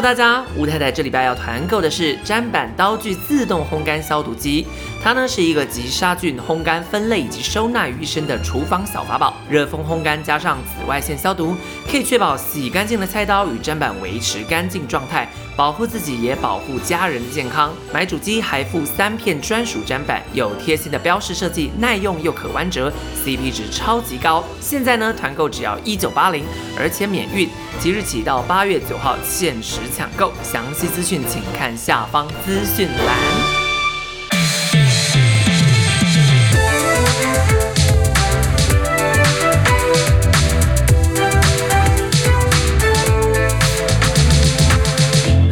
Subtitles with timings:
[0.00, 4.66] 大家，吴太太这礼拜要团购的是砧板刀具自动烘干消毒机。
[5.02, 9.34] 它呢是一个集杀菌、烘干、分类以及收纳于一身的厨房小法宝。
[9.48, 11.54] 热风烘干加上紫外线消毒，
[11.90, 15.28] 可以确保洗干净的菜刀与砧板维持干净状态，
[15.60, 17.70] 保护自己也保护家人的健康。
[17.92, 22.90] 买主机还附三片专属砧板，有贴心的标识设计，耐用又可弯折
[23.22, 24.42] ，CP 值超级高。
[24.58, 26.46] 现在呢团购只要一九八零，
[26.78, 27.46] 而且免运，
[27.78, 30.32] 即日起到八月九号限时抢购。
[30.42, 33.70] 详细资讯请看下方资讯栏。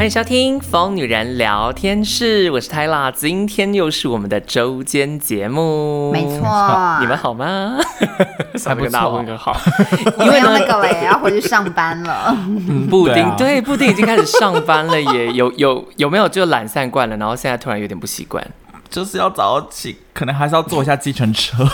[0.09, 6.11] 迎收听《疯女人聊天室》，我是泰辣，今天又是我们的周间节目。
[6.11, 7.77] 没错，你们好吗？
[8.65, 9.55] 还不错，问个好。
[10.21, 12.35] 因为那个也，要回去上班了。
[12.89, 18.43] 布丁对，布丁已经开始上班了耶， 有有有没有就懒散惯了，然后现在突然有点不习惯，
[18.89, 21.69] 就是要早起，可能还是要坐一下计程车。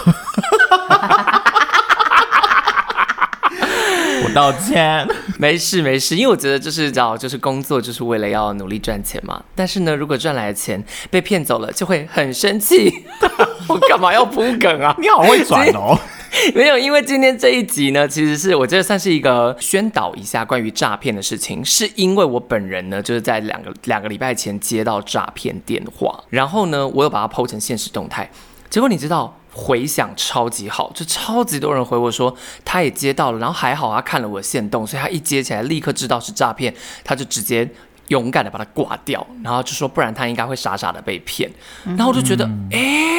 [4.35, 5.07] 我道歉，
[5.39, 9.41] 没事没事，因为我觉得就是找就是工作就是为了要努力赚钱嘛。
[9.55, 12.93] 但是呢，如果赚来的钱被骗走了，就会很生气。
[13.69, 14.95] 我干嘛要铺梗啊？
[14.99, 15.97] 你好会转哦。
[16.53, 28.29] 没有，因为今天这一集呢，其实是我觉得算是一个宣导一下关于诈骗的事情，是因为我本人呢就是在两个两个礼拜前接到诈骗电话，然后呢，我又把它 PO 成现实动态，
[28.69, 29.39] 结果你知道。
[29.55, 36.75] 回响超级好，就超级多人回我说他也接到了，然后还好他看了我线动，所以他一接起来立刻知道是诈骗，
[37.05, 37.71] 他就直接
[38.09, 41.51] 勇敢的把它挂掉，然后就说不然他应该会傻傻的被骗，
[41.85, 42.79] 然后我就觉得哎。
[42.79, 43.15] 欸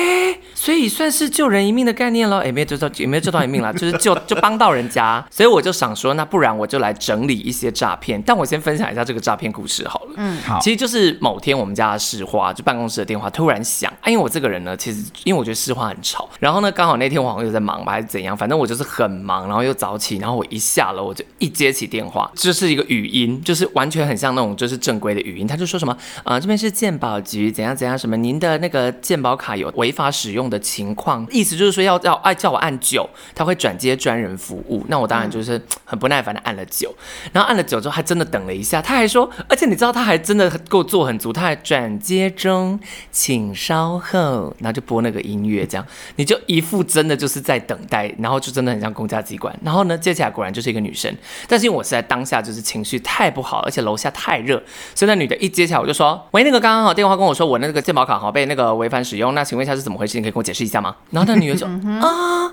[0.53, 5.23] 所以算是救人一命的概念了，也没有救到，也没有救到一命啦， 就是救就帮到人家。
[5.29, 8.19] 所以我就想说，那不然我就来整理一些诈骗。
[8.23, 10.13] 但我先分享一下这个诈骗故事好了。
[10.15, 10.57] 嗯，好。
[10.61, 13.91] 其实就是某天我们家的市话，就办公室的电话突然响。
[14.01, 16.27] 啊，因为我这个人呢，其实因为我觉得市花很吵。
[16.39, 18.35] 然后呢，刚好那天我好像又在忙吧，还是怎样？
[18.35, 25.47] 反正我就是很忙，然后又早起，然后我一下楼我就一接起电话，就是一个语音，就是完全很像那种就是正规的语音。
[25.47, 30.59] 他就说什么啊、这边是鉴宝局，怎样怎样，什么您的那个鉴宝卡有违法使用的。
[30.65, 34.83] 情况，意思就是说要要爱叫我按九，他会转接专人服务。
[34.87, 36.91] 那我当然就是很不耐烦的按了九，
[37.31, 42.79] 然后按了九之后，还真的等了一下，他还说，而且你知道他还真的够做很足，他还转接中，
[43.11, 49.55] 请稍后，然后就播那个音乐，这样你就一副真的就是在等待，然后就真的很像公家机关。
[49.61, 51.15] 然后呢，接起来果然就是一个女生，
[51.47, 54.61] 但是因为我是在当下就是情绪太不好，而且楼下太热，
[54.93, 60.17] 所以那女的一接起来我就说，喂，那个刚刚好电话跟我说我那个健保卡好被那个违反使用，那请问一下是怎么回事？
[60.17, 60.95] 你可以跟我解释一下吗？
[61.11, 62.51] 然后那女的就啊，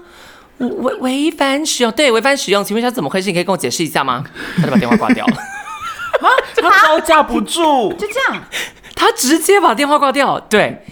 [0.58, 3.28] 违违反使用，对，违反使用，请问一下怎么回事？
[3.28, 4.24] 你可以跟我解释一下吗？
[4.56, 5.36] 他就把电话挂掉了。
[6.22, 8.42] 啊，他招架不住，就这样，
[8.94, 10.38] 他直接把电话挂掉。
[10.40, 10.84] 对，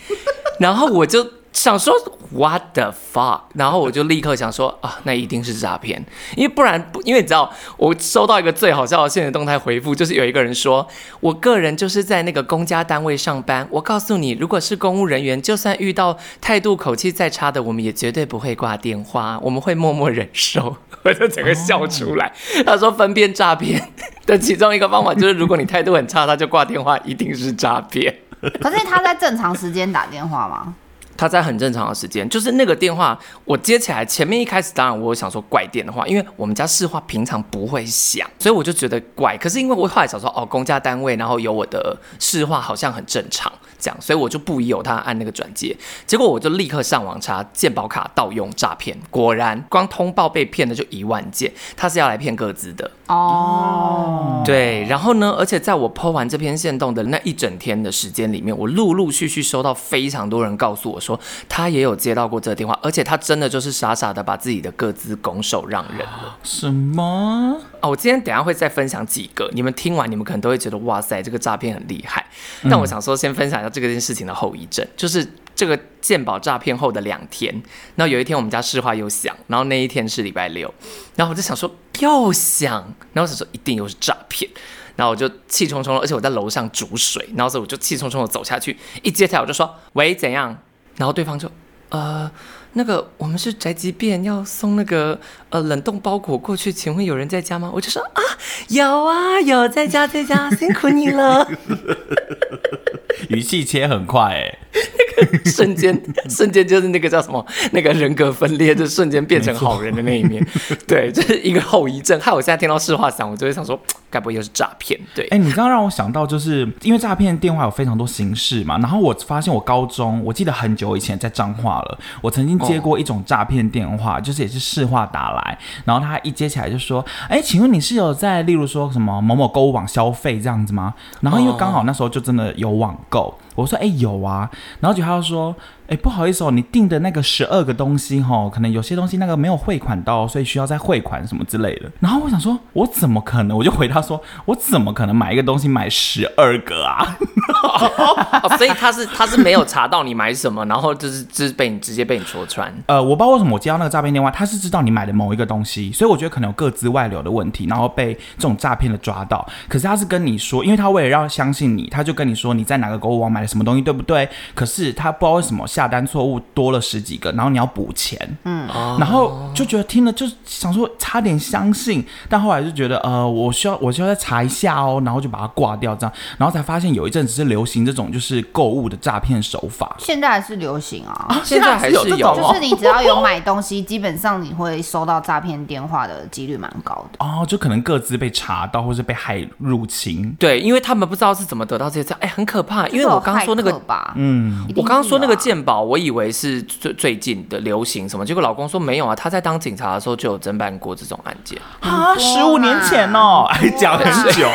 [0.58, 1.39] 然后我就。
[1.52, 1.94] 想说
[2.32, 6.04] What the fuck，然后我就立刻想说啊，那一定是诈骗，
[6.36, 10.86] 因为不然不，因为你知道，我收到一个最好笑的现实动态回复，就是有一个人说，
[11.18, 20.76] 我个人就是在那个公家单位上班，我告诉你，如果是公务人员，就算遇到态度口气再差的，我们也绝对不会挂电话， 我们会默默忍受。
[21.02, 22.32] 我就整个笑出来。
[22.58, 22.66] Oh.
[22.66, 23.82] 他说分辨诈骗
[24.24, 28.14] 的其中一个方法就是，如果你态度很差，他就挂电话，一定是诈骗。
[28.60, 30.74] 可是他在正常时间打电话吗？
[31.20, 39.36] 他在很正常的时间，就是那个电话我接起来，前面一开始当然我想说怪电的话，因为我们家市话平常不会响，所以我就觉得怪。
[39.36, 43.52] 可是因为我后来想说哦，公家单位，然后有我的市话好像很正常。
[43.78, 45.74] 这样，所以我就不疑有他按那个转接，
[46.06, 54.42] 结果我就立刻上网查鉴保卡盗用诈骗，果然光通报被骗的就一万件，他是要来骗各自的哦。
[54.44, 61.09] 对，然后呢，而且在我 po 完这篇线动的那一整天的时间里面，我陆陆续续收到非常多人告诉我说，
[61.48, 66.38] 他也有接到过这个电话，而且他真的就是傻傻的把自己的各自拱手让人了。
[66.42, 67.60] 什么？
[67.80, 72.26] 哦，我今天等下会再分享几个，你们听完你们可能都会觉得哇塞，这个诈骗很厉害。
[72.64, 77.52] 但我想说，先分享一下这个件事情的后遗症，就是这个鉴宝诈骗后的两天，
[77.96, 80.72] 然后有一天我们家市话又响，然后那一天是礼拜六，
[81.16, 82.74] 然后我就想说又响，
[83.12, 84.50] 然后我想说一定又是诈骗，
[84.96, 90.58] 然后我就气冲冲，而且我在楼上煮水，然后所以我就气冲冲的走下去，一接起来我就说喂，怎样？
[91.00, 91.50] 然后对方就
[91.88, 92.30] 呃。
[92.72, 95.18] 那个我们是宅急便要送那个
[95.48, 97.68] 呃冷冻包裹过去，请问有人在家吗？
[97.74, 98.22] 我就说啊，
[98.68, 101.44] 有啊有在家在家，辛苦你了。
[103.28, 110.44] 语气切很快哎，那个瞬间 瞬间就是那个叫什么那个人格分裂，就瞬间变成好人的那一面。
[110.86, 112.18] 对，这、就是一个后遗症。
[112.20, 113.78] 害我现在听到市话响，我就会想说，
[114.08, 114.98] 该不会又是诈骗？
[115.14, 118.78] 对，哎、欸，你刚刚让我想到，就是因为诈骗电话有非常多形式嘛。
[118.78, 130.94] 然后我发现我高中，我记得很久以前在彰化了，我曾经接过一种诈骗电话，哦、就是也是市话打来，然后他一接起来就说，哎、欸，请问你是有在例如说什么某某购物网消费这样子吗？
[131.20, 134.50] 然后因为刚好那时候就真的有网购，我说，哎、欸，有啊。
[134.80, 135.54] 然后就他就说。
[135.90, 141.90] 哎，不好意思哦，你订的那个十二个东西哈、哦，可能有些东西那个没有汇款到，所以需要再汇款什么之类的。
[141.98, 143.58] 然后我想说，我怎么可能？
[143.58, 147.04] 我就回他说，我怎么可能买一个东西买十二个啊？
[148.44, 152.72] 哦、所以他是他是没有查到你买什么，然后就是就是被你直接被你戳穿。
[152.86, 159.44] 呃，我不知道为什么我接到那个诈骗电话，他是知道你买的某一个东西，所以我觉得可能有各自外流的问题，然后被这种诈骗的抓到。
[159.68, 164.28] 可是他是跟你说，因为他为了要相信你，他就跟你说你在哪个购物网买了什么东西，对不对？
[164.54, 166.40] 可是他不知道为什么下单错误。
[166.54, 168.66] 多了十几个，然后你要补钱，嗯，
[168.98, 187.24] 然后就觉得听了就想说差点相信，但后来就觉得呃，我需要我需要再查一下哦，然后就把它挂掉，这样，然后才发现有一阵子是流行这种就是购物的诈骗手法，现在还是流行啊，啊现在还是有就是你只要有买东西，基本上你会收到诈骗电话的几率蛮高的。
[187.24, 196.60] 哦，就可能各自被查到，或是被害入侵，对，因为他们不知道是怎么得到这些账，哎，很可怕，因为我刚刚说那个吧，嗯，啊、我刚刚说那个鉴宝，我以为是。
[196.80, 198.24] 最最近的流行什么？
[198.24, 204.48] 结果老公说没有啊，他在当警察的时候就有侦办过这种案件啊，十五年前哦， 还讲很久，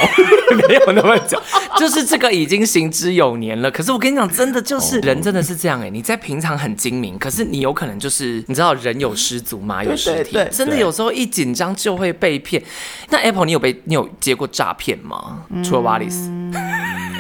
[0.68, 1.40] 没有那么久，
[1.78, 3.70] 就是这个已经行之有年了。
[3.70, 12.64] 可是我跟你讲，真的就是人真的是这样哎、欸，你在平常很精明，可是你有可能就是你知道人有失足马有失蹄，真的有时候一紧张就会被骗。
[13.10, 15.44] 那 Apple，你有被你有接过诈骗吗？
[15.50, 16.52] 嗯、除了 Wallace，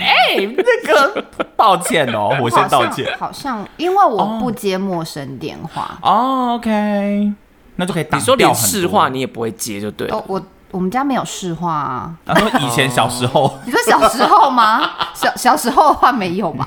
[0.06, 1.24] 哎，那个
[1.56, 4.56] 抱歉哦，我先道歉，好像因为我不。
[4.56, 7.34] 接陌生电话哦、oh,，OK，
[7.75, 8.18] 那就可以打。
[8.18, 10.16] 你说连市话你也不会接就对了。
[10.16, 12.13] 哦、oh,，我我们家没有市话啊。
[12.25, 14.89] 他说以前小时候，你说小时候吗？
[15.16, 16.66] 小小时候的话没有吧？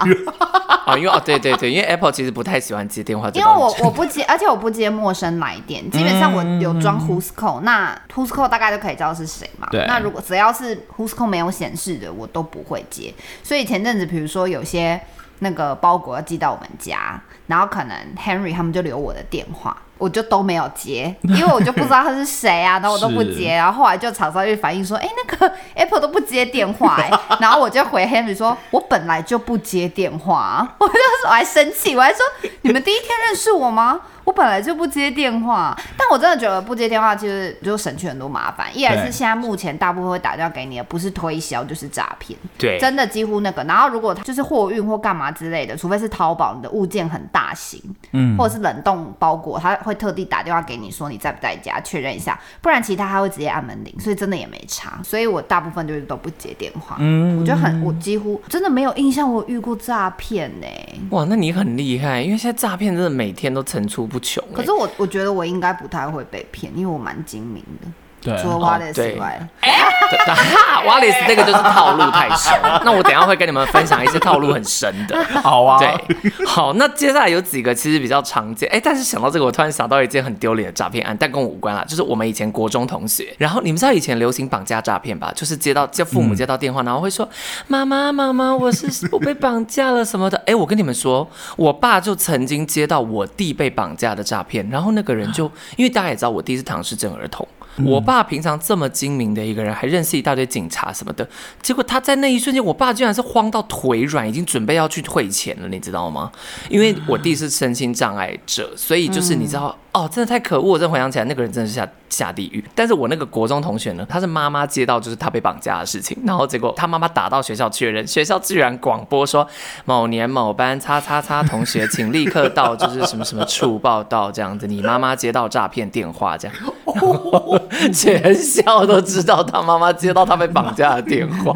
[0.86, 5.90] 啊，因为哦，对对对，因为 Apple 其实不太喜欢接电话，因为我我不接，而且我不接陌生来电。
[5.90, 9.68] 基本上我有装 Who's Call，那 Who's Call 大概就可以知道是谁嘛。
[9.70, 9.84] 对。
[9.86, 13.12] 那如果只要是 Who's Call 没有显示的，我都不会接。
[13.42, 15.00] 所以前阵子，比如说有些。
[15.40, 17.16] 那个包裹要寄到我们家，
[17.48, 27.10] 然后可能 Henry 他们就留我的电话，我就都没有接，因为我就不知道他是谁啊， 然后我都不接，然后后来就厂商就反映说，哎，那个 Apple 都不接电话，哎，
[27.40, 32.20] 然后我就回 Henry 说，我本来就不接电话， 我就说我还生气，我还说，
[32.62, 34.00] 你们第一天认识我吗？
[34.24, 38.66] 我本来就不接电话，但我真的觉得不接电话其实就省去很多麻烦。
[38.76, 43.64] 一来是现在目前大部分会打电话给你的不是推销就是诈骗，对，真的几乎那个。
[43.64, 47.80] 然后如果他就是货运或干嘛之类的，除非是淘宝，你的物件很大型，
[48.12, 55.00] 嗯，或者是冷冻包裹，他会特地打电话给你说你在不在家确认一下，不然其他他会直接按门铃，所以真的也没差。
[55.02, 60.66] 所以我大部分就是都不接电话，嗯，我觉得很，我几乎真的没有印象我遇过诈骗呢。
[61.10, 64.44] 哇，那你很厉害，因为现在诈骗真的每天都层出不穷。
[64.52, 64.86] 可是我。
[64.98, 67.86] 我觉得我应该不太会被骗，因为我蛮精明的。
[68.20, 69.72] 对，除了 Wallace 以外，哎，
[70.86, 72.52] Wallace 那个就是套路太深。
[72.84, 75.22] 那我等一下会跟你们分享一些套路很深的。
[75.42, 76.72] 好啊，对，好。
[76.74, 81.84] 那接下来有几个其实比较常见，哎，但是想到这个，我突然想到一件很丢脸的诈骗案，但跟我无关啦。
[81.86, 85.32] 就是我们以前国中同学，然后你们知道以前流行绑架诈骗吧？
[85.34, 87.28] 就是接到叫父母接到电话，然后会说
[87.68, 95.44] ：“妈妈，妈妈，我是 我被绑架了什么的。”哎，我跟你们说，我爸就曾经接到我弟被绑架的诈骗，然后那个人就
[95.76, 97.46] 因为大家也知道我弟是唐氏症儿童。
[97.84, 101.28] 我爸平常这么精明的一个人，还认识一大堆警察什么的，
[101.62, 106.32] 结果他在那一瞬间，我爸居然是慌到腿软，已经准备要去汇钱了，你知道吗？
[106.68, 109.76] 因为我弟是身心障碍者，所以就是你知道。
[109.90, 110.72] 哦，真的太可恶！
[110.72, 112.64] 我真的回想起来，那个人真的是下下地狱。
[112.74, 119.46] 但是我那个国中同学呢，他是妈妈接到就是他被绑架的事情，然后结果他妈妈打到学校确认，学校居然广播说
[119.84, 126.56] 某年某班叉叉叉同学，请立刻到就是什么什么处报道这样子，你妈妈接到诈骗电话这样，
[126.94, 127.60] 然后
[127.92, 131.52] 全校都知道他妈妈接到他被绑架的电话，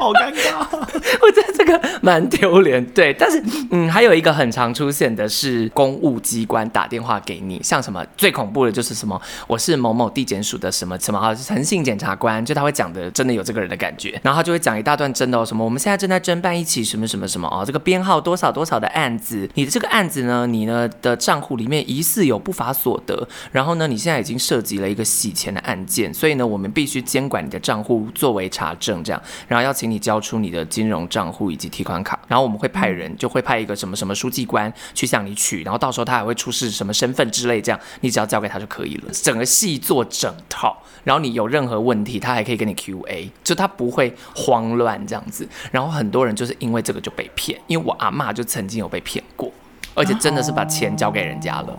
[0.00, 2.84] 好尴尬，我觉得这个蛮丢脸。
[2.90, 7.78] 对，但是嗯，还有一个很常出现的是公务机关打电话给你，像。
[7.88, 9.18] 什么最恐怖的就是什么？
[9.46, 45.48] 我是某某某地检署的什么什么哈诚信检察官，就他会讲的真的有这个人的感觉，然后他就会讲一大段真的哦，什么我们现在正在侦办一起什么什么什么哦，这个编号多少多少的案子，你的这个案子呢，你呢的账户里面疑似有不法所得，然后呢你现在已经涉及了一个洗钱的案件，所以呢我们必须监管你的账户作为查证这样，然后要请你交出你的金融账户以及提款卡，然后我们会派人就会派一个什么什么书记官去向你取，然后到时候他还会出示什么身份之类这样，你只要交给他就可以了，整个系做整套，然后你有任何问题，他还可以跟你 QA，就他不会慌乱这样子。
[45.70, 49.50] 然后很多人就是因为这个就被骗，因为我阿妈就曾经有被骗过，
[49.94, 51.78] 而且真的是把钱交给人家了。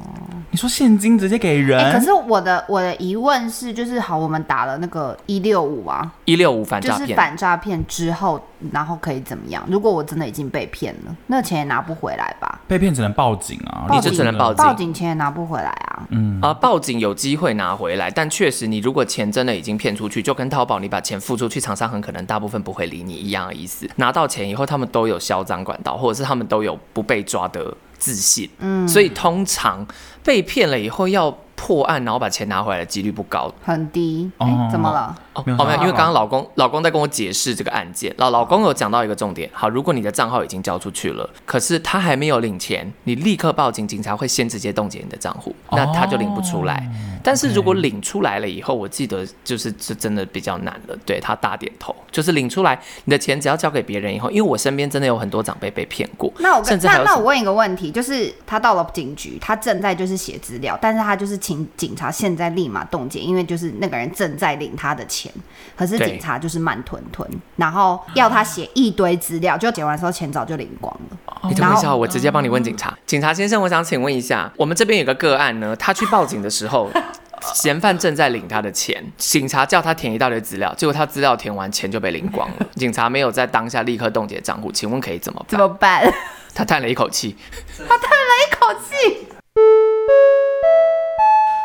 [0.50, 1.80] 啊你说现金直接给人？
[1.80, 8.42] 欸、可是我的我的疑问是，就是好，我们打了那个一六五啊，一六五反诈骗，就是反诈骗之后，
[8.72, 9.64] 然后可以怎么样？
[9.68, 12.60] 如果我真的已经被骗了，那钱也拿不回来吧？
[12.68, 16.08] 被骗只能报警啊，报警你就只能报警，报警钱也拿不回来啊。
[16.10, 23.88] 嗯啊，报警有机会拿回来，但确实你如果钱真的已经骗出去，就跟淘宝你把钱付出去，厂商很可能大部分不会理你一样的意思。
[23.98, 29.86] 拿到钱以后，他们都有销赃管道，或者是他们都有不被抓的自信，嗯，所以通常
[30.24, 34.32] 被骗了以后要破案，然后把钱拿回来的几率不高，很低。
[34.38, 35.16] 哎、欸，怎么了？
[35.58, 39.50] 哦，没有，因为刚刚老公老公在跟我解释这个案件，老老公有讲到一个重点。
[39.52, 46.76] 好，如果你的账号已经交出去了，可是他还没有领钱，你立刻报警，警察会先直接冻结你的账户，那他就领不出来。
[46.76, 50.96] 哦、但是如果领出来了以后，我记得就是是真的比较难了。
[51.06, 56.32] 对，他大点头，就是领出来你的钱只要交给别人以后，因为我身边真的有很多长辈被骗过。
[56.40, 61.40] 那我甚至那那我问一个问题，就是他到了警局，他正在就是写资料，但是他就是。
[61.40, 65.29] 请警察现在立马冻结，因为就是那个人正在领他的钱，
[65.76, 71.18] 可是警察就是慢吞吞，然后要他写一堆资料，就写完之后钱早就领光了。
[71.44, 72.98] 你等一下，我直接帮你问警察。
[73.06, 76.92] 警察先生，我想请问一下，我们这边有个个案呢，他去报警的时候，
[77.56, 82.66] 嫌犯正在领他的钱，警察叫他填一大堆资料，结果他资料填完，钱就被领光了。
[82.76, 85.50] 警察没有在当下立刻冻结账户，请问可以怎么办？
[85.50, 86.14] 怎么办？
[86.54, 87.38] 他叹了一口气，
[87.78, 89.28] 他叹了一口气。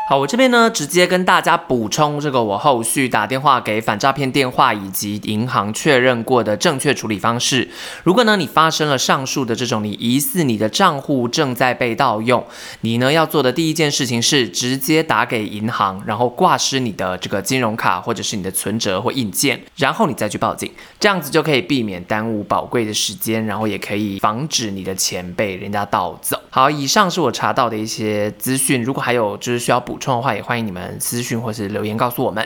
[0.07, 7.67] 好，我这边呢，直接跟大家补充这个我后续打电话给反诈骗电话以及银行确认过的正确处理方式。
[8.03, 12.45] 如果呢，你发生了上述的这种，你疑似你的账户正在被盗用，
[12.81, 26.39] 你呢要做的第一件事情是直接打给银行，然后挂失你的这个金融卡或者是你的存折或印件，然后你再去报警，这样子就可以避免耽误宝贵的时间，然后也可以防止你的钱被人家盗走。
[26.51, 29.94] 好，以上是我查到的一些资讯，如果还有就是需要补。
[29.95, 32.45] 补充的话，也欢迎你们私讯或是留言告诉我们。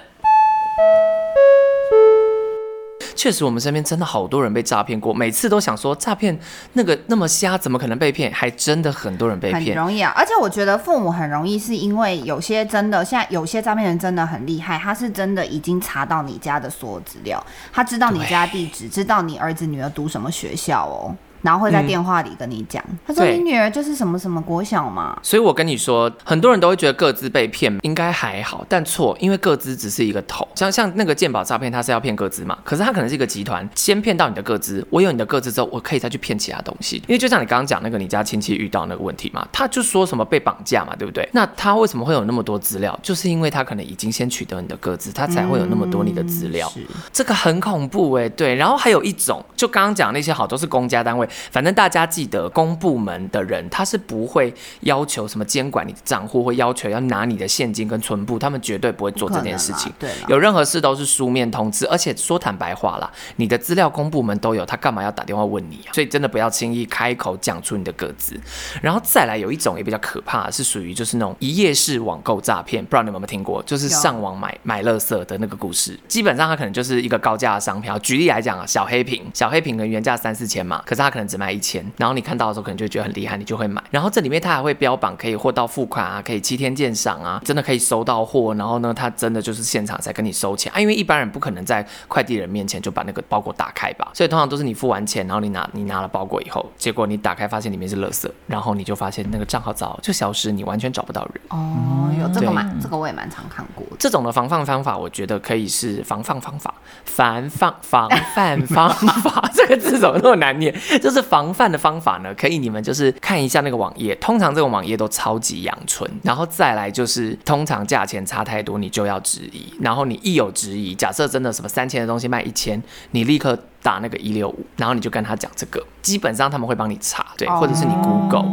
[3.15, 6.39] 确实，我们身边真的好多人被诈骗过，每次都想说诈骗
[6.73, 8.31] 那个那么瞎，怎么可能被骗？
[8.31, 10.13] 还真的很多人被骗，很容易啊！
[10.15, 21.15] 而且我觉得父母很容易，是因为有些真的现在有些诈骗人真的很厉害，他是真的已经查到你家的所有资料，他知道你家地址，知道你儿子女儿读什么学校哦。
[21.41, 25.17] 然后会在电话里跟你讲，嗯、他说你女儿就是什么什么国小嘛。
[25.23, 30.47] 所以我跟你说，很多人都会觉得各自被骗应该还好，但错，因为各自只是一个头。
[30.55, 36.97] 像像那个鉴宝诈骗，他是要骗各自嘛，可是他可能是一个集团，先骗到你的各自，我有你的各自之后，我可以再去骗其他东西。
[37.07, 41.27] 因为就像你刚刚讲那个你家亲戚遇到那个问题嘛，他就说什么被绑架嘛，对不对？
[41.31, 42.97] 那他为什么会有那么多资料？
[43.01, 46.71] 就是因为他可能已经先取得你的各自，他才会有那么多你的资料。
[46.75, 48.55] 嗯、这个很恐怖哎、欸，对。
[48.55, 51.99] 然后还有一种，就刚刚讲那些好都是公家单位，反正大家。
[52.09, 59.93] 记得公部门的人，他是不会要求什么监管你的账户，或要求要拿你的现金跟存部，他们绝对不会做这件事情。
[59.99, 65.93] 对，有任何事都是书面通知，而且说坦白话啦，你的资料公部门都有，他干嘛要打电话问你啊？
[65.93, 68.35] 所以真的不要轻易开口讲出你的个资。
[68.81, 73.61] 然后再来有一种也比较可怕，是属于就是那种一夜式网购诈骗，不知道你们有没有听过？
[73.63, 75.99] 就是上网买买乐色的那个故事。
[76.07, 81.85] 基本上他可能就是一个高价的商品，举例来讲啊，小黑瓶，小黑瓶可能原价三四千嘛，可是他可能只卖一千。
[81.97, 83.81] 然后你看到的时候，可能就觉得很厉害，你就会买。
[83.91, 88.53] 然后这里面它还会标榜可以货到付款啊，可以七天鉴赏啊，真的可以收到货。
[88.55, 94.09] 然后呢，它真的就是现场才跟你收钱啊，因为一般人不可能在快递人面前就把那个包裹打开吧。
[94.13, 101.41] 所以通常都是你付完钱，然后你拿你拿了包裹以后，结果你打开发现里面是垃圾，然后你就发现那个账号早就消失，你完全找不到人。
[101.49, 103.85] 哦，有这个蛮这个我也蛮常看过。
[103.97, 106.73] 这种的防范方法，我觉得可以是防范方法，
[107.05, 110.73] 防范防范方法 这个字怎么那么难念？
[111.01, 128.45] 就是防范的方法呢，可以你们就是看一下那个网页，通常这种网页都超级阳春，然后再来就是通常价钱差太多，你就要质疑，然后你一有质疑，假设真的什么三千的东西卖一千，你立刻打那个一六五，然后你就跟他讲这个，基本上他们会帮你查，对，或者是你 Google，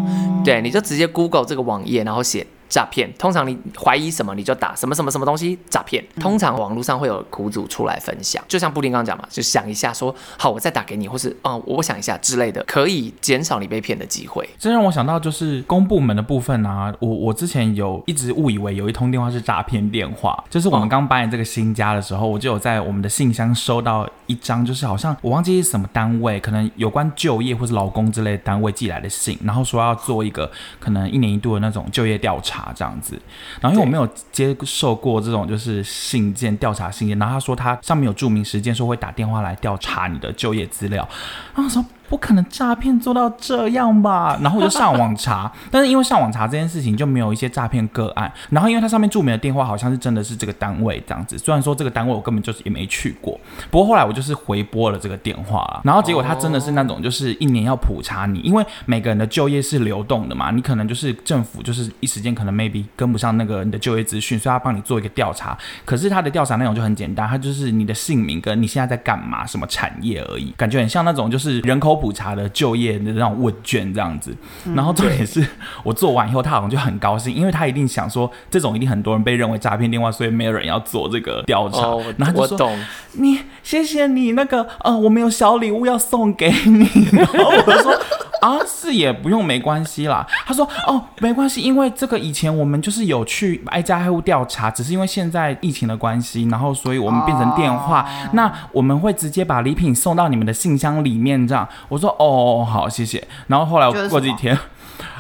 [0.44, 2.46] 对，你就直接 Google 这个网页，然后写。
[2.68, 3.12] 诈骗。
[3.18, 6.04] 通常你怀疑什么，你就打什么什么什么东西诈骗。
[6.20, 14.48] 通常网络上会有苦主出来分享，就像布丁刚刚讲嘛，就想一下说好，我再打给你，或是啊、嗯，我想一下之类的，可以减少你被骗的机会。
[14.58, 33.20] 这让我想到就是公部门的部分啊，我我之前有一直误以为有一通电话是诈骗电话，就是我们刚搬来这个新家的时候，我就有在我们的信箱收到一张，就是好像我忘记是什么单位，可能有关就业或者劳工之类单位寄来的信，然后说要做一个可能一年一度的那种就业调查这样子。
[33.60, 41.08] 然后因为我没有接受过这种就是信件调查信件，然后他说他上面有注明时间，说会打电话来调查你的就业资料，
[41.54, 41.84] 然后说。
[42.08, 44.38] 不可能诈骗做到这样吧？
[44.42, 48.30] 然后我就上网查，但是因为上网查这件事情就没有一些诈骗个案。
[48.50, 53.38] 然后因为它上面注明的电话好像是真的是这个单位这样子，虽然说这个单位我根本就是也没去过。
[53.70, 65.58] 不过后来我就是回拨了这个电话，然后结果他真的是那种就是一年要普查你，因为每个人的就业是流动的嘛，你可能就是政府就是一时间可能 maybe 跟不上那个你的就业资讯，所以他帮你做一个调查。
[65.84, 71.95] 可是他的调查内容就很简单，他就是你的姓名跟你现在在干嘛，什么产业而已，感觉很像那种就是人口。
[71.96, 74.36] 普查的就业的那种问卷这样子，
[74.74, 75.44] 然后重点是
[75.82, 81.78] 我做完以后，他好像就很高兴，因为他一定想说，这种一定很多人被认为诈骗电话，所以没有人要做这个调查。
[81.78, 82.78] 哦、然后他就说：“懂
[83.12, 87.92] 你谢谢你那个，呃，我们有小礼物要送给你。”然后我就说。
[88.42, 90.24] 啊，是也不用，没关系啦。
[90.44, 98.02] 他说，哦，没关系，因为这个以前我们就是有去挨家挨户调查，只是因为现在疫情的关系，然后所以我们变成电话。
[98.02, 101.66] 哦、那我们会直接把礼品送到你们的信箱里面，这样。
[101.88, 103.26] 我说，哦，好，谢谢。
[103.46, 104.56] 然后后来我过几天。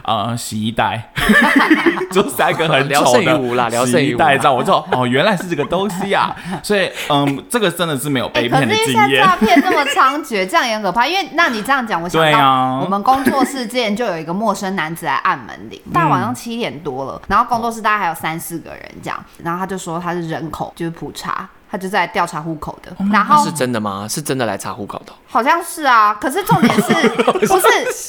[0.02, 1.12] 啊、呃，洗衣袋，
[2.12, 4.18] 就三个很聊胜于无啦，聊胜于无。
[4.18, 8.94] 知道我就哦，原来是这个东西啊，所以嗯，这个真的是没有被骗的经验。
[8.94, 11.04] 可是现在诈骗这么猖獗，这样也很可怕。
[11.04, 21.48] 因为那你这样讲，我想到我们工作室之前就有一个陌生男子来按门铃，大晚上七点多了，然后工作室大概还有三四个人这样，然后他就说他是人口就是普查。
[21.70, 24.06] 他就在调查户口的，然后是真的吗？
[24.08, 25.12] 是真的来查户口的？
[25.26, 27.62] 好像是啊，可是重点是 不是？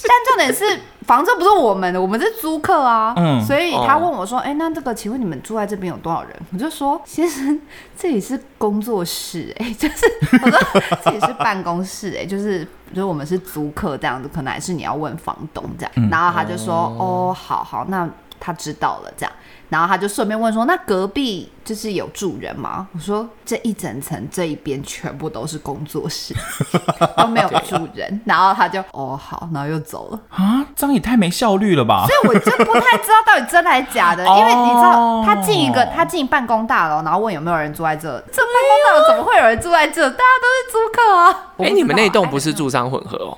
[0.08, 3.14] 但重点是房子不是我们的，我们是租客啊。
[3.18, 7.60] 嗯，所以他问我说：“哎、欸，那这个，请问你们住在这边有多少人？”我就说：“先生，
[7.98, 10.06] 这里是工作室、欸，哎， 就是
[10.44, 10.60] 我说
[11.04, 18.08] 这里是办公室、欸，哎，就是就是我们是租客这样子，可能还是你要问房东这样。”然后他就说：“哦，好好，那
[18.48, 19.32] 他知道了这样。”
[19.70, 26.34] 然后他就顺便问说：“那隔壁就是有住人吗？”我说：“这一整层这一边全部都是工作室，
[27.18, 30.19] 都没有住人。”然后他就：“哦，好。”然后又走了。
[30.30, 32.06] 啊，这样也太没效率了吧！
[32.08, 40.10] 所以我就不太知道到底真还是假的， 因为你知道，他进一个他进办公大楼，然后问有没有人住在这，这办公大楼怎么会有人住在这？
[40.12, 41.52] 大家都是租客啊！
[41.58, 43.38] 哎，你们那栋不是住商混合哦？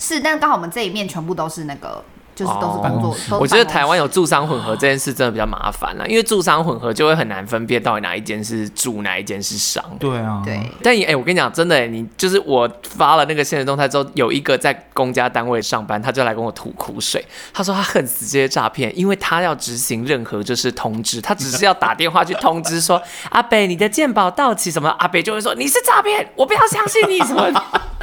[0.00, 2.02] 是，但刚好我们这一面全部都是那个。
[2.38, 3.38] 就是都是工作。
[3.40, 9.84] 我觉得台湾有住商混合这件事真的比较麻烦了，因为住商混合就会很难分辨到底哪一间是住，哪一间是商。
[9.98, 10.60] 对啊，对。
[10.80, 17.24] 但哎、欸，我跟你讲，真的，你就是我发了那个现实动态之后，有一个在公家单位上班，他就来跟我吐苦水。
[17.52, 27.48] 他说他恨死这些诈骗，因为他要执行任何就是通知，他只是要打电话去通知说阿北你的健保到期什么，阿北就会说你是诈骗，我不要相信你什么。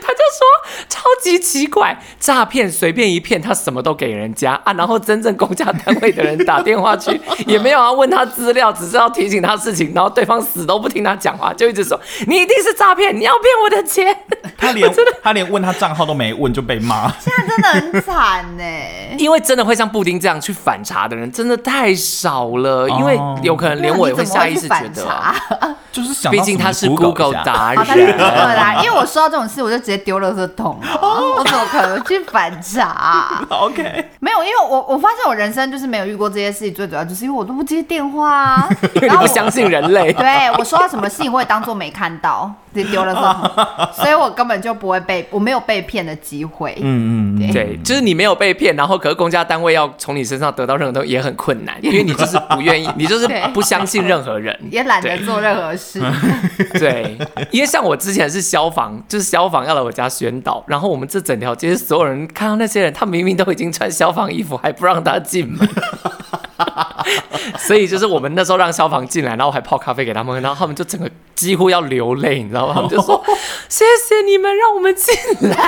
[0.00, 4.72] 他就说超级奇怪，诈骗随便一骗，他什么都给人家啊。
[4.72, 9.92] 然后真正公家单位的人打电话去，也没有要问他资料，只是要提醒他事情。
[9.94, 14.16] 然后对方死都不听他讲话，就一直说你一定是诈骗，你要骗我的钱。
[14.58, 18.64] 他连真的他连问他账号都没问就被骂， 现在真的很惨呢。
[19.18, 25.06] 因为真的会像布丁这样去反查的人真的太少了，因为有可能连我也会下意识觉得，
[25.92, 28.84] 就是想毕竟他是 Google 达人，他是 Google 达人。
[28.84, 30.98] 因为我说到这种事，我就直接丢垃圾桶了。
[31.00, 33.42] 我怎么可能去反查？
[33.50, 38.68] OK，没有，因为我我发现我人生就是没有遇过这些事情，最主要就是因为我都不接电话啊，
[39.02, 40.12] 然后不相信人类。
[40.12, 42.52] 对，我收到什么信，我也当做没看到，
[42.84, 46.76] 丢垃圾桶，所以我根本就不会被，我没有被骗的机会。
[46.80, 56.02] 嗯嗯，对，就是你没有被骗，然后可是公家单位要从你身上得到任何东西也很困难，因为你就是不愿意，你就是不相信任何人，也懒得做任何事。
[56.78, 57.16] 对，
[57.50, 65.68] 因为像我之前是消防，就是消防要来我家宣导，然后我们这整条街所有人看到那些人，他明明都已经穿消防衣服，还不让他进门，
[67.58, 72.74] 所以就是我们那时候让消防进来，然后我还泡咖啡给他们，然后他们就整个几乎要流泪，你知道吗？
[72.74, 73.22] 他们就说
[73.68, 75.14] 谢谢你们让我们进
[75.50, 75.56] 来。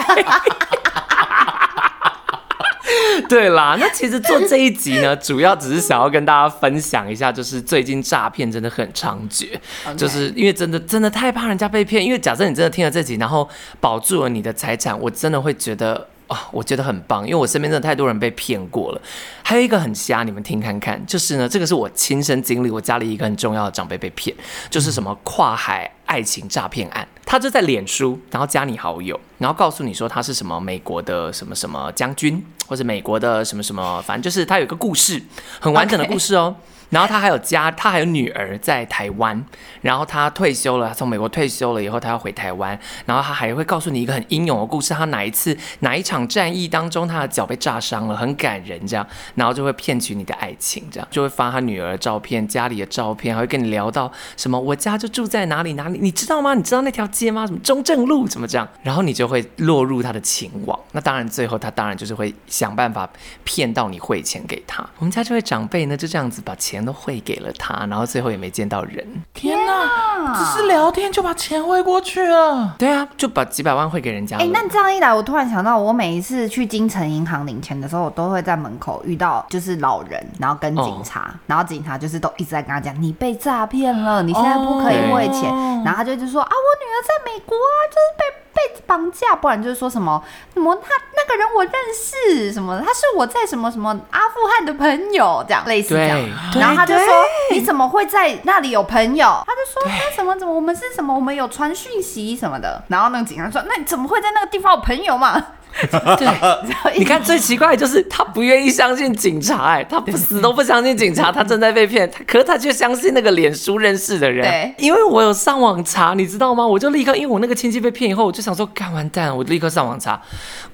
[3.29, 9.47] 对啦，那其实做这一集呢，主要只是想要跟大家分享一下，就是最近诈骗真的很猖獗
[9.87, 9.95] ，Okay.
[9.95, 12.03] 就是因为真的真的太怕人家被骗。
[12.03, 13.47] 因为假设你真的听了这集，然后
[13.81, 19.01] 保住了你的财产，我真的会觉得啊、哦，我觉得很棒，因为我身边真的太多人被骗过了。
[19.43, 24.37] 还有一个很瞎，你们听看看，就是呢，这个是我亲身经历，我家里一个很重要的长辈被骗，
[24.69, 27.09] 就是什么跨海爱情诈骗案。
[27.25, 35.23] 他就在脸书，然后加你好友，然后告诉你说他是什么美国的什么什么将军，或者美国的什么什么，反正就是他有一个故事，
[35.61, 36.55] 很完整的故事哦。
[36.57, 36.65] Okay.
[36.91, 39.45] 然后他还有家，他还有女儿在台湾。
[39.83, 42.79] 然后他退休了，从美国退休了以后，他要回台湾。
[43.07, 49.07] 然后他还会告诉你一个很英勇的故事，他哪一次哪一场战役当中，他的脚被炸伤了，很感人这样。
[49.35, 56.55] 然后就会骗取你的爱情，这样就会发他女儿的照片、家里的照片，还会跟你聊到什么我家就住在哪里哪里，你知道吗？
[56.55, 57.47] 你知道那条街吗？
[57.47, 58.67] 什么中正路怎么这样？
[58.83, 60.79] 然后你就会落入他的情网。
[60.93, 63.09] 那当然，最后他当然就是会想办法
[63.45, 64.85] 骗到你汇钱给他。
[64.99, 66.78] 我们家这位长辈呢，就这样子把钱。
[66.79, 69.05] 钱都汇给了他，然后最后也没见到人。
[69.35, 72.75] 天哪，只是聊天就把钱汇过去了？
[72.79, 74.37] 对啊，就把几百万汇给人家。
[74.37, 85.51] 哎、欸，那这样一来，我突然想到，我每一次去金城银行领钱的时候，我都会在门口遇到就是老人，然后跟警察，哦、然后警察就是都一直在跟他讲，你被诈骗了，你现在不可以汇钱。
[85.51, 88.39] 哦、然后他就一直说啊，我女儿在美国啊，就是被。
[88.59, 90.21] 被绑架，不然就是说什么
[90.53, 96.19] 什么他那个人我认识什么，他是我在什么什么阿富汗的朋友，这样类似这样。
[96.59, 97.07] 然后他就说
[97.53, 99.45] 你怎么会在那里有朋友？
[99.47, 102.83] 他就说他什么怎么我们是什么我们有传讯息什么的。
[102.89, 105.45] 然后那个警察说那你怎么会在那个地方有朋友嘛？
[106.19, 114.45] 对，你看最奇怪的就是他不愿意相信警察，哎，他不死都不相信警察， 他正在被骗，可是他却相信那个脸书认识的人。
[114.45, 116.67] 对，因为我有上网查，你知道吗？
[116.67, 120.21] 我就立刻，因为我那个亲戚被骗以后，我就想说，干完蛋，我就立刻上网查，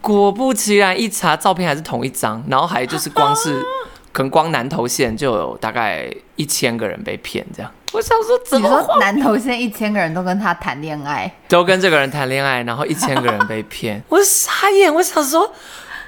[0.01, 3.63] 果不其然，一查照片还是同一张，然后还就是光是。
[4.15, 7.69] 可能光南投县就有大概一千个人被骗，这样。
[7.95, 14.93] 我想说，怎么说南投县一千个人都跟他谈恋爱，都跟这个人谈恋爱，然后一千个人被骗， 我傻眼。
[14.93, 15.51] 我想说。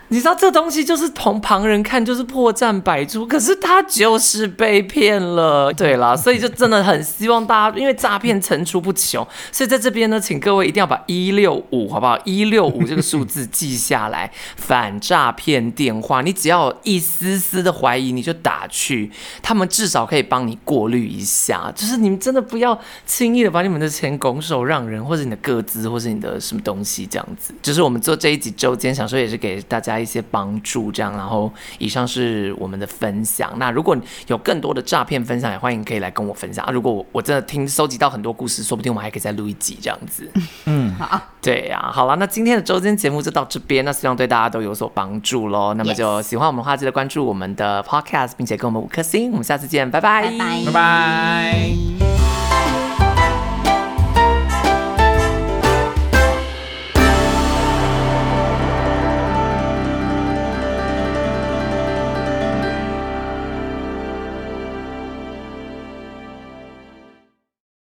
[0.08, 12.16] 你知道这东西就是从旁人看就是破绽百出，可是他就是被骗了，对啦，所以就真的很希望大家，因为诈骗层出不穷，所以在这边呢，请各位一定要把一六五好不好？
[12.24, 19.10] 一六五这个数字记下来，反诈骗电话，你只要有一丝丝的怀疑，你就打去，
[19.42, 27.52] 他们至少可以帮你过滤一下，就是你们真的不要轻易的把你们的钱拱手让人，或者你的个资，或者你的什么东西这样子。
[27.60, 30.06] 就是我们做这一集周间，想说也是给大家家。
[30.06, 33.52] 一些帮助，这样，然后以上是我们的分享。
[33.56, 33.96] 那如果
[34.28, 36.70] 有更多的诈骗分享，也欢迎可以来跟我分享啊。
[36.70, 40.30] 如果我真的听收集到很多故事，说不定我们还可以再录一集这样子。
[40.66, 45.74] 嗯，好，对呀、啊，好了，那今天的周间节目就到这边，那希望对大家都有所帮助喽。
[45.74, 49.32] 那么就喜欢我们的话，记得关注我们的 Podcast，并且给我们五颗星。
[49.32, 50.62] 我们下次见，拜拜，拜拜。
[50.66, 52.15] 拜拜。